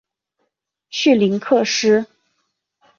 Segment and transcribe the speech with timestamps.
[0.89, 2.07] 绪林克斯。